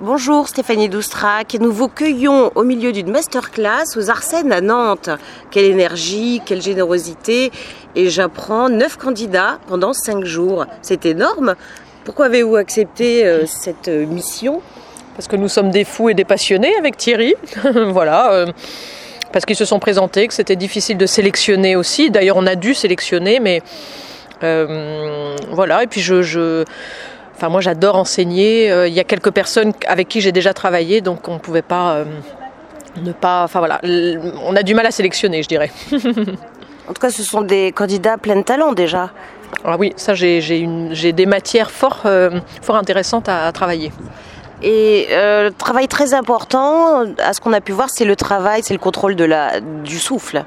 [0.00, 1.56] Bonjour Stéphanie Doustrac.
[1.60, 5.10] Nous vous cueillons au milieu d'une masterclass aux Arsènes à Nantes.
[5.50, 7.52] Quelle énergie, quelle générosité.
[7.94, 10.66] Et j'apprends neuf candidats pendant cinq jours.
[10.82, 11.54] C'est énorme.
[12.04, 14.60] Pourquoi avez-vous accepté euh, cette euh, mission?
[15.14, 17.34] Parce que nous sommes des fous et des passionnés avec Thierry.
[17.90, 18.32] voilà.
[18.32, 18.46] euh,
[19.32, 22.10] parce qu'ils se sont présentés, que c'était difficile de sélectionner aussi.
[22.10, 23.62] D'ailleurs, on a dû sélectionner, mais
[25.52, 25.84] voilà.
[25.84, 26.64] Et puis je-
[27.42, 28.70] enfin moi j'adore enseigner.
[28.70, 31.62] Euh, Il y a quelques personnes avec qui j'ai déjà travaillé, donc on ne pouvait
[31.62, 32.04] pas euh,
[33.02, 33.42] ne pas.
[33.42, 33.80] Enfin voilà,
[34.46, 35.70] on a du mal à sélectionner, je dirais.
[36.88, 39.10] En tout cas, ce sont des candidats pleins de talent déjà.
[39.64, 43.92] Ah oui, ça j'ai des matières fort, euh, fort intéressantes à, à travailler.
[44.62, 48.62] Et euh, le travail très important, à ce qu'on a pu voir, c'est le travail,
[48.64, 50.44] c'est le contrôle de la, du souffle.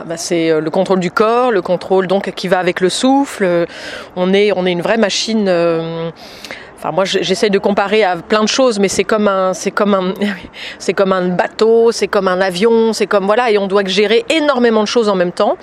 [0.00, 2.88] Ah bah, c'est euh, le contrôle du corps, le contrôle donc qui va avec le
[2.88, 3.44] souffle.
[3.44, 3.66] Euh,
[4.14, 5.46] On est, on est une vraie machine.
[5.48, 6.10] euh,
[6.80, 9.72] Enfin, moi, j- j'essaye de comparer à plein de choses, mais c'est comme un, c'est
[9.72, 10.14] comme un,
[10.78, 14.24] c'est comme un bateau, c'est comme un avion, c'est comme voilà, et on doit gérer
[14.30, 15.56] énormément de choses en même temps.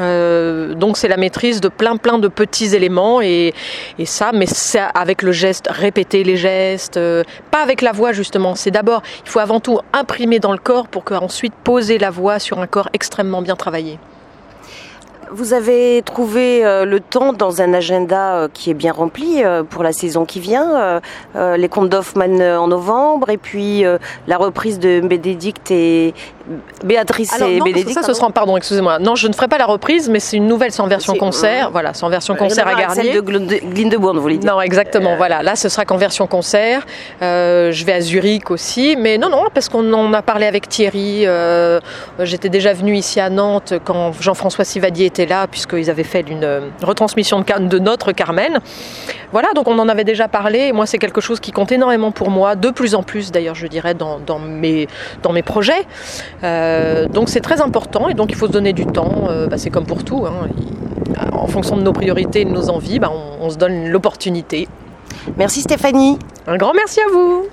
[0.00, 3.52] Euh, donc, c'est la maîtrise de plein, plein de petits éléments et,
[3.98, 8.12] et ça, mais c'est avec le geste, répéter les gestes, euh, pas avec la voix
[8.12, 8.54] justement.
[8.54, 12.38] C'est d'abord, il faut avant tout imprimer dans le corps pour qu'ensuite poser la voix
[12.38, 13.98] sur un corps extrêmement bien travaillé.
[15.32, 19.64] Vous avez trouvé euh, le temps dans un agenda euh, qui est bien rempli euh,
[19.64, 21.00] pour la saison qui vient.
[21.34, 23.84] les contes d'Hoffmann en novembre et puis
[24.26, 26.14] la reprise de Bénédicte et
[26.84, 27.92] Béatrice Alors, et non, Bénédicte.
[27.92, 28.98] ça, ce sera, pardon, excusez-moi.
[28.98, 31.70] Non, je ne ferai pas la reprise, mais c'est une nouvelle, en version concert.
[31.70, 33.12] Voilà, en version Rien concert à Garnier.
[33.12, 33.20] Celle de
[33.72, 35.16] Glyndebourne, vous dire Non, exactement.
[35.16, 36.86] Voilà, là, ce sera qu'en version concert.
[37.22, 40.68] Euh, je vais à Zurich aussi, mais non, non, parce qu'on en a parlé avec
[40.68, 41.22] Thierry.
[41.26, 41.80] euh,
[42.20, 46.44] J'étais déjà venue ici à Nantes quand Jean-François Sivadier était là, puisqu'ils avaient fait une
[46.44, 48.58] euh, retransmission de, notre Carmen.
[49.32, 50.58] Voilà, donc on en avait déjà parlé.
[50.60, 53.54] Et moi, c'est quelque chose qui compte énormément pour moi, de plus en plus d'ailleurs,
[53.54, 54.88] je dirais, dans, dans mes,
[55.22, 55.86] dans mes projets.
[56.44, 59.28] Euh, donc c'est très important et donc il faut se donner du temps.
[59.28, 60.24] Euh, bah, c'est comme pour tout.
[60.26, 60.48] hein.
[61.32, 64.68] En fonction de nos priorités et de nos envies, bah, on- on se donne l'opportunité.
[65.38, 66.18] Merci Stéphanie.
[66.46, 67.46] Un grand merci à vous